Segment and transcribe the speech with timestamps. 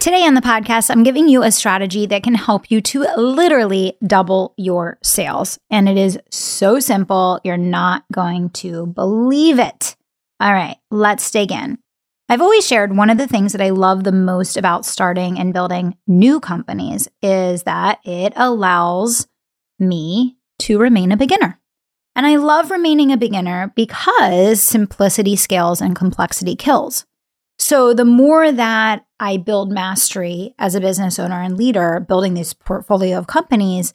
[0.00, 3.98] Today on the podcast, I'm giving you a strategy that can help you to literally
[4.06, 5.58] double your sales.
[5.68, 9.96] And it is so simple, you're not going to believe it.
[10.40, 11.78] All right, let's dig in.
[12.30, 15.52] I've always shared one of the things that I love the most about starting and
[15.52, 19.28] building new companies is that it allows
[19.78, 21.60] me to remain a beginner.
[22.16, 27.04] And I love remaining a beginner because simplicity scales and complexity kills.
[27.58, 32.54] So the more that I build mastery as a business owner and leader, building this
[32.54, 33.92] portfolio of companies,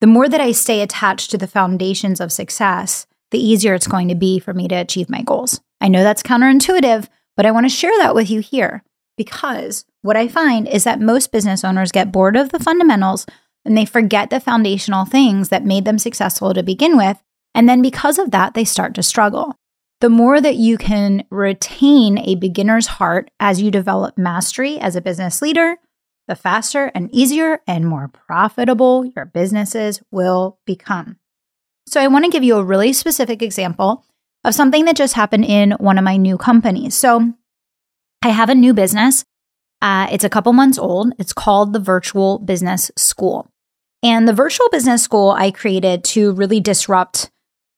[0.00, 4.06] the more that I stay attached to the foundations of success, the easier it's going
[4.06, 5.60] to be for me to achieve my goals.
[5.80, 8.84] I know that's counterintuitive, but I want to share that with you here
[9.16, 13.26] because what I find is that most business owners get bored of the fundamentals
[13.64, 17.20] and they forget the foundational things that made them successful to begin with.
[17.52, 19.56] And then because of that, they start to struggle
[20.02, 25.00] the more that you can retain a beginner's heart as you develop mastery as a
[25.00, 25.76] business leader,
[26.26, 31.18] the faster and easier and more profitable your businesses will become.
[31.86, 34.04] So, I want to give you a really specific example
[34.44, 36.96] of something that just happened in one of my new companies.
[36.96, 37.34] So,
[38.22, 39.24] I have a new business.
[39.80, 41.12] Uh, it's a couple months old.
[41.20, 43.52] It's called the Virtual Business School.
[44.02, 47.30] And the Virtual Business School I created to really disrupt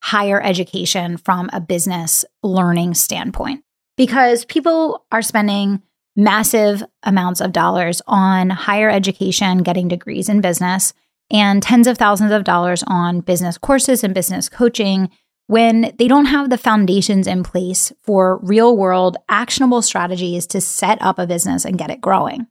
[0.04, 3.64] higher education from a business learning standpoint
[3.96, 5.80] because people are spending
[6.14, 10.92] massive amounts of dollars on higher education, getting degrees in business,
[11.30, 15.08] and tens of thousands of dollars on business courses and business coaching
[15.46, 21.00] when they don't have the foundations in place for real world actionable strategies to set
[21.00, 22.46] up a business and get it growing.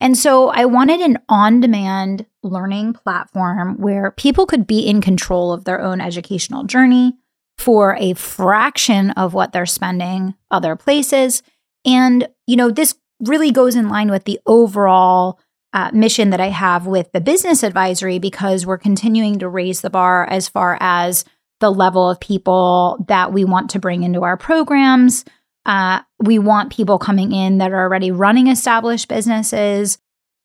[0.00, 5.52] And so I wanted an on demand learning platform where people could be in control
[5.52, 7.14] of their own educational journey
[7.58, 11.42] for a fraction of what they're spending other places.
[11.84, 15.38] And, you know, this really goes in line with the overall
[15.72, 19.90] uh, mission that I have with the business advisory because we're continuing to raise the
[19.90, 21.24] bar as far as
[21.60, 25.24] the level of people that we want to bring into our programs
[25.64, 29.98] uh, we want people coming in that are already running established businesses.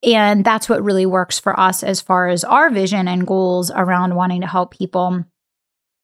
[0.04, 4.16] And that's what really works for us as far as our vision and goals around
[4.16, 5.26] wanting to help people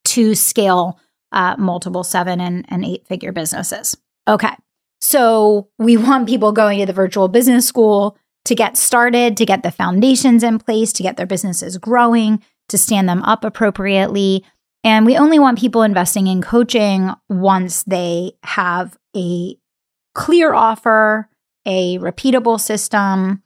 [0.06, 1.00] to scale
[1.32, 3.96] uh, multiple seven and, and eight figure businesses.
[4.28, 4.56] Okay.
[5.02, 9.64] So we want people going to the virtual business school to get started, to get
[9.64, 14.44] the foundations in place, to get their businesses growing, to stand them up appropriately.
[14.84, 19.56] And we only want people investing in coaching once they have a
[20.14, 21.30] clear offer,
[21.66, 23.42] a repeatable system,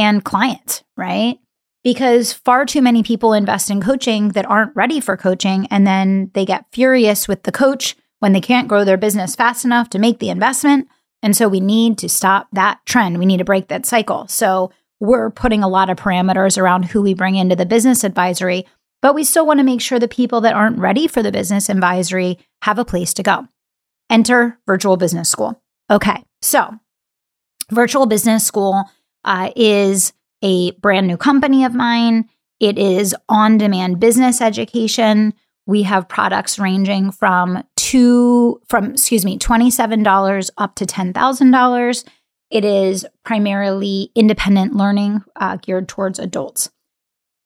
[0.00, 1.38] and clients, right?
[1.84, 5.66] Because far too many people invest in coaching that aren't ready for coaching.
[5.70, 9.64] And then they get furious with the coach when they can't grow their business fast
[9.64, 10.88] enough to make the investment.
[11.22, 13.18] And so we need to stop that trend.
[13.18, 14.26] We need to break that cycle.
[14.28, 18.66] So we're putting a lot of parameters around who we bring into the business advisory
[19.02, 21.68] but we still want to make sure the people that aren't ready for the business
[21.68, 23.46] advisory have a place to go.
[24.10, 25.62] Enter Virtual Business School.
[25.90, 26.74] Okay, so
[27.70, 28.84] Virtual Business School
[29.24, 32.28] uh, is a brand new company of mine.
[32.58, 35.34] It is on demand business education.
[35.66, 42.04] We have products ranging from two from excuse me $27 up to $10,000.
[42.50, 46.70] It is primarily independent learning uh, geared towards adults.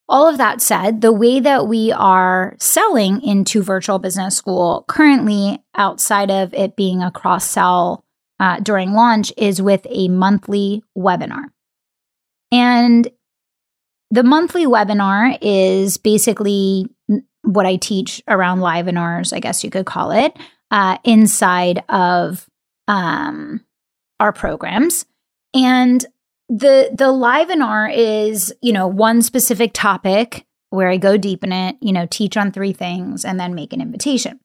[0.08, 5.62] All of that said, the way that we are selling into virtual business school currently,
[5.74, 8.04] outside of it being a cross sell
[8.38, 11.44] uh, during launch, is with a monthly webinar.
[12.54, 13.08] And
[14.12, 16.86] the monthly webinar is basically
[17.42, 20.32] what I teach around live webinars, I guess you could call it,
[20.70, 22.46] uh, inside of
[22.86, 23.64] um,
[24.20, 25.04] our programs.
[25.52, 26.04] And
[26.48, 31.52] the the live webinar is you know one specific topic where I go deep in
[31.52, 34.38] it, you know, teach on three things and then make an invitation.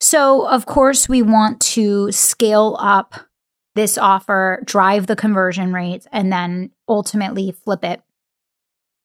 [0.00, 3.27] So, of course, we want to scale up
[3.78, 8.02] this offer, drive the conversion rates, and then ultimately flip it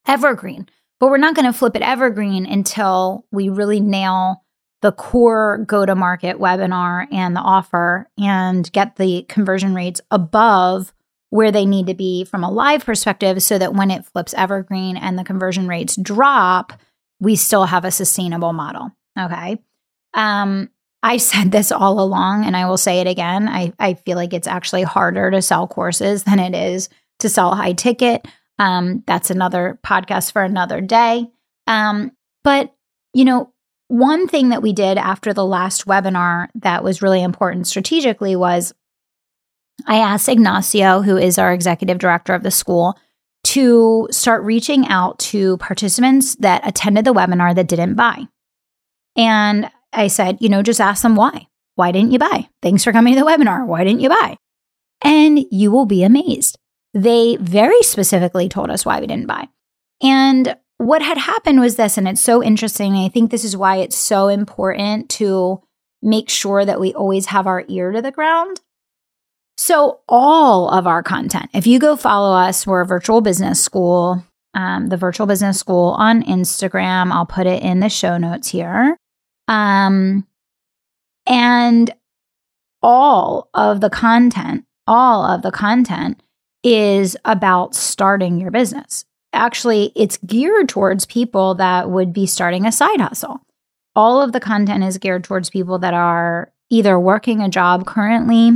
[0.08, 0.68] evergreen.
[1.00, 4.44] But we're not going to flip it evergreen until we really nail
[4.82, 10.92] the core go to market webinar and the offer and get the conversion rates above
[11.30, 14.98] where they need to be from a live perspective so that when it flips evergreen
[14.98, 16.74] and the conversion rates drop,
[17.20, 18.90] we still have a sustainable model.
[19.20, 19.62] Okay.
[20.16, 20.70] Um,
[21.04, 23.50] I've said this all along and I will say it again.
[23.50, 26.88] I, I feel like it's actually harder to sell courses than it is
[27.20, 28.26] to sell high ticket.
[28.58, 31.28] Um, that's another podcast for another day.
[31.68, 32.14] Um,
[32.44, 32.74] but,
[33.14, 33.52] you know,
[33.90, 38.74] one thing that we did after the last webinar that was really important strategically was
[39.86, 42.98] I asked Ignacio, who is our executive director of the school,
[43.46, 48.26] to start reaching out to participants that attended the webinar that didn't buy.
[49.18, 51.48] And I said, you know, just ask them why.
[51.76, 52.50] Why didn't you buy?
[52.62, 53.66] Thanks for coming to the webinar.
[53.66, 54.38] Why didn't you buy?
[55.04, 56.58] And you will be amazed.
[56.94, 59.48] They very specifically told us why we didn't buy.
[60.02, 62.96] And what had happened was this, and it's so interesting.
[62.96, 65.62] I think this is why it's so important to
[66.02, 68.60] make sure that we always have our ear to the ground.
[69.56, 74.24] So, all of our content, if you go follow us, we're a virtual business school,
[74.54, 77.12] um, the virtual business school on Instagram.
[77.12, 78.98] I'll put it in the show notes here.
[79.48, 80.28] Um,
[81.26, 81.94] and
[82.82, 86.22] all of the content, all of the content
[86.64, 89.06] is about starting your business.
[89.32, 93.42] Actually, it's geared towards people that would be starting a side hustle.
[93.96, 98.52] All of the content is geared towards people that are either working a job currently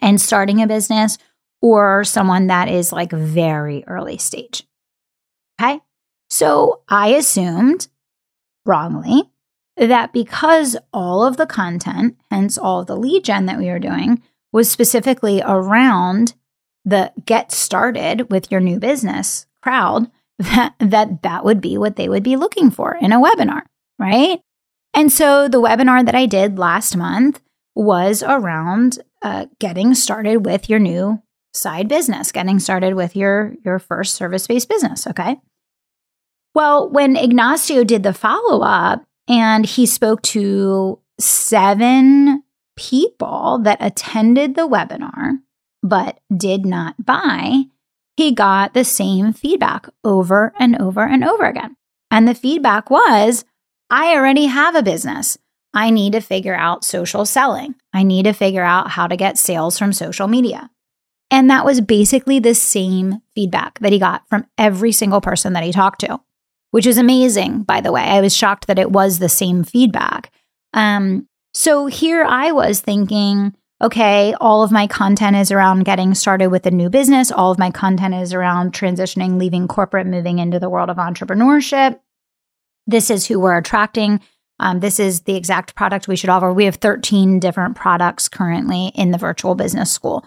[0.00, 1.18] and starting a business
[1.60, 4.66] or someone that is like very early stage.
[5.60, 5.80] Okay.
[6.30, 7.88] So I assumed
[8.64, 9.31] wrongly
[9.76, 13.78] that because all of the content, hence all of the lead gen that we were
[13.78, 14.22] doing,
[14.52, 16.34] was specifically around
[16.84, 22.08] the get started with your new business crowd, that, that that would be what they
[22.08, 23.62] would be looking for in a webinar,
[23.98, 24.40] right?
[24.94, 27.40] And so the webinar that I did last month
[27.74, 31.22] was around uh, getting started with your new
[31.54, 35.06] side business, getting started with your your first service based business.
[35.06, 35.40] Okay.
[36.54, 42.42] Well, when Ignacio did the follow up, and he spoke to seven
[42.76, 45.38] people that attended the webinar
[45.82, 47.64] but did not buy,
[48.16, 51.76] he got the same feedback over and over and over again.
[52.10, 53.44] And the feedback was
[53.90, 55.38] I already have a business.
[55.74, 57.74] I need to figure out social selling.
[57.92, 60.70] I need to figure out how to get sales from social media.
[61.30, 65.64] And that was basically the same feedback that he got from every single person that
[65.64, 66.20] he talked to
[66.72, 68.02] which is amazing, by the way.
[68.02, 70.32] I was shocked that it was the same feedback.
[70.74, 76.48] Um, so here I was thinking, okay, all of my content is around getting started
[76.48, 77.30] with a new business.
[77.30, 82.00] All of my content is around transitioning, leaving corporate, moving into the world of entrepreneurship.
[82.86, 84.20] This is who we're attracting.
[84.58, 86.52] Um, this is the exact product we should offer.
[86.52, 90.24] We have 13 different products currently in the virtual business school.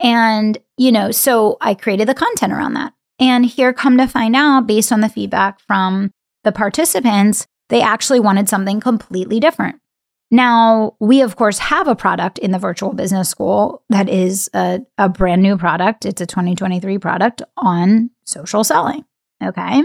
[0.00, 2.94] And, you know, so I created the content around that.
[3.18, 6.10] And here, come to find out, based on the feedback from
[6.42, 9.80] the participants, they actually wanted something completely different.
[10.30, 14.80] Now, we of course have a product in the virtual business school that is a,
[14.98, 16.04] a brand new product.
[16.04, 19.04] It's a 2023 product on social selling.
[19.42, 19.84] Okay.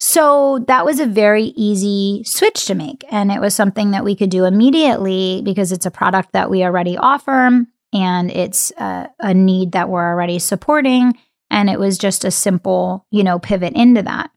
[0.00, 3.04] So that was a very easy switch to make.
[3.10, 6.62] And it was something that we could do immediately because it's a product that we
[6.62, 11.18] already offer and it's a, a need that we're already supporting.
[11.54, 14.32] And it was just a simple, you know, pivot into that.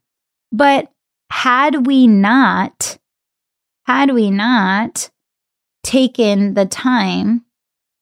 [0.52, 0.92] But
[1.32, 3.00] had we not,
[3.88, 5.10] had we not
[5.84, 7.44] taken the time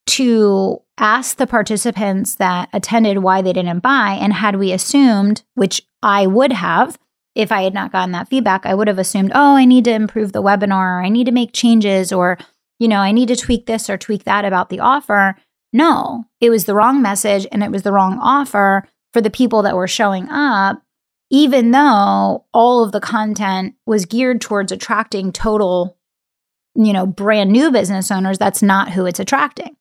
[0.08, 5.82] to ask the participants that attended why they didn't buy, and had we assumed, which
[6.04, 7.00] I would have,
[7.36, 9.94] if I had not gotten that feedback, I would have assumed, oh, I need to
[9.94, 12.38] improve the webinar, or I need to make changes, or,
[12.80, 15.38] you know, I need to tweak this or tweak that about the offer.
[15.72, 19.62] No, it was the wrong message and it was the wrong offer for the people
[19.62, 20.84] that were showing up,
[21.32, 25.98] even though all of the content was geared towards attracting total,
[26.76, 29.78] you know, brand new business owners, that's not who it's attracting.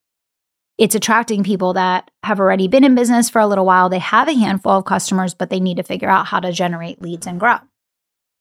[0.79, 3.89] It's attracting people that have already been in business for a little while.
[3.89, 7.03] They have a handful of customers, but they need to figure out how to generate
[7.03, 7.57] leads and grow.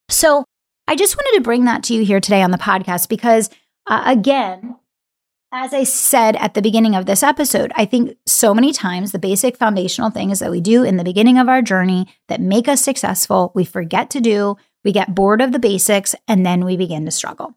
[0.10, 0.46] So
[0.88, 3.50] I just wanted to bring that to you here today on the podcast because,
[3.88, 4.76] uh, again,
[5.54, 9.20] as I said at the beginning of this episode, I think so many times the
[9.20, 12.82] basic foundational things that we do in the beginning of our journey that make us
[12.82, 17.06] successful, we forget to do, we get bored of the basics, and then we begin
[17.06, 17.54] to struggle.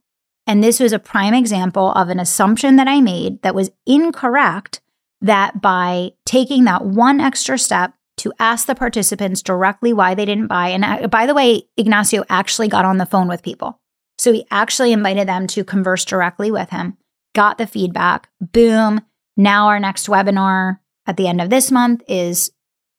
[0.47, 4.83] And this was a prime example of an assumption that I made that was incorrect.
[5.23, 10.49] That by taking that one extra step to ask the participants directly why they didn't
[10.49, 13.81] buy, and uh, by the way, Ignacio actually got on the phone with people.
[14.19, 16.99] So he actually invited them to converse directly with him
[17.37, 18.31] got the feedback.
[18.41, 19.03] Boom.
[19.37, 22.51] Now, our next webinar at the end of this month is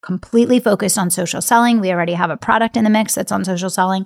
[0.03, 1.81] completely focused on social selling.
[1.81, 4.05] We already have a product in the mix that's on social selling.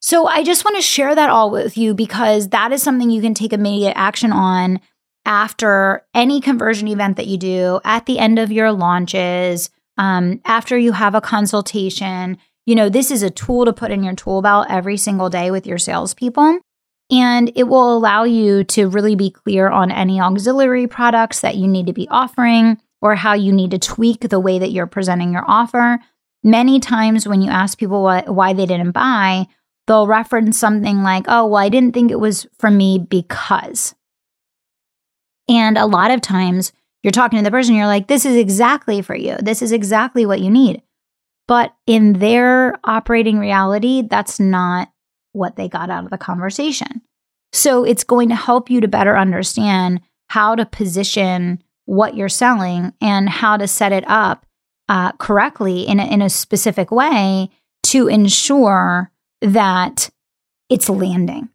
[0.00, 3.20] So I just want to share that all with you because that is something you
[3.20, 4.80] can take immediate action on
[5.26, 10.78] after any conversion event that you do, at the end of your launches, um, after
[10.78, 12.38] you have a consultation.
[12.64, 15.50] You know, this is a tool to put in your tool belt every single day
[15.50, 16.60] with your salespeople.
[17.10, 21.66] And it will allow you to really be clear on any auxiliary products that you
[21.66, 25.32] need to be offering or how you need to tweak the way that you're presenting
[25.32, 25.98] your offer.
[26.44, 29.46] Many times when you ask people what, why they didn't buy,
[29.86, 33.94] they'll reference something like, oh, well, I didn't think it was for me because.
[35.48, 39.02] And a lot of times you're talking to the person, you're like, this is exactly
[39.02, 39.36] for you.
[39.42, 40.82] This is exactly what you need.
[41.48, 44.92] But in their operating reality, that's not
[45.32, 47.02] what they got out of the conversation.
[47.52, 52.92] So it's going to help you to better understand how to position what you're selling
[53.00, 54.46] and how to set it up
[54.88, 57.50] uh, correctly in a, in a specific way
[57.84, 59.10] to ensure
[59.40, 60.10] that
[60.68, 61.48] it's landing.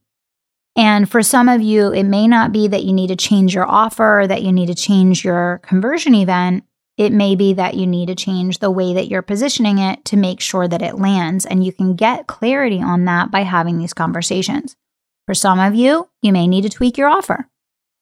[0.75, 3.65] And for some of you, it may not be that you need to change your
[3.65, 6.65] offer, that you need to change your conversion event.
[6.98, 10.18] It may be that you need to change the way that you're positioning it to
[10.18, 11.46] make sure that it lands.
[11.46, 14.78] And you can get clarity on that by having these conversations.
[15.25, 17.50] For some of you, you may need to tweak your offer.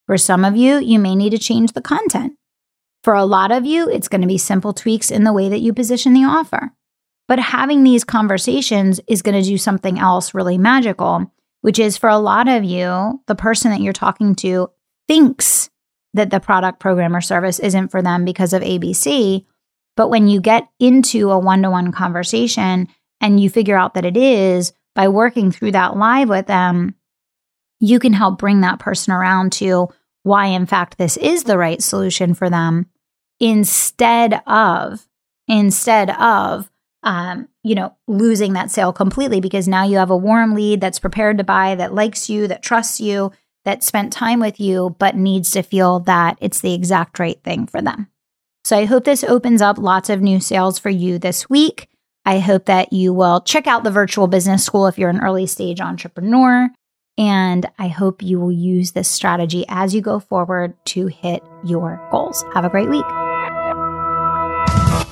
[0.06, 2.34] For some of you, you may need to change the content.
[3.04, 5.60] For a lot of you, it's going to be simple tweaks in the way that
[5.60, 6.72] you position the offer.
[7.28, 11.32] But having these conversations is going to do something else really magical,
[11.62, 14.70] which is for a lot of you, the person that you're talking to
[15.08, 15.70] thinks
[16.14, 19.46] that the product, program, or service isn't for them because of ABC.
[19.96, 22.88] But when you get into a one to one conversation
[23.22, 26.96] and you figure out that it is by working through that live with them,
[27.80, 29.90] you can help bring that person around to
[30.24, 32.88] why, in fact, this is the right solution for them
[33.40, 35.06] instead of,
[35.48, 36.72] instead of,
[37.04, 41.00] um, you know, losing that sale completely because now you have a warm lead that's
[41.00, 43.32] prepared to buy, that likes you, that trusts you,
[43.66, 47.68] that spent time with you, but needs to feel that it's the exact right thing
[47.68, 48.08] for them.
[48.64, 51.90] So I hope this opens up lots of new sales for you this week.
[52.26, 55.46] I hope that you will check out the virtual business school if you're an early
[55.46, 56.70] stage entrepreneur.
[57.18, 62.06] And I hope you will use this strategy as you go forward to hit your
[62.12, 62.44] goals.
[62.54, 63.06] Have a great week.